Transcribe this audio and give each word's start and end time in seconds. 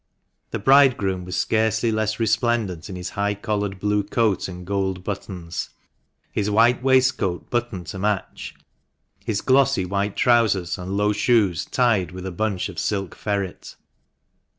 The 0.49 0.57
bridegroom 0.57 1.25
was 1.25 1.35
scarcely 1.37 1.91
less 1.91 2.19
resplendent 2.19 2.89
in 2.89 2.95
his 2.95 3.11
high 3.11 3.35
collared 3.35 3.79
blue 3.79 4.03
coat 4.03 4.47
and 4.47 4.65
gold 4.65 5.03
buttons, 5.03 5.69
his 6.31 6.49
white 6.49 6.81
waistcoat 6.81 7.51
buttoned 7.51 7.85
to 7.85 7.99
match, 7.99 8.55
his 9.23 9.41
glossy 9.41 9.85
white 9.85 10.15
trousers, 10.15 10.79
and 10.79 10.97
low 10.97 11.13
shoes 11.13 11.65
tied 11.65 12.13
with 12.13 12.25
a 12.25 12.31
bunch 12.31 12.67
of 12.67 12.79
silk 12.79 13.13
ferret. 13.13 13.75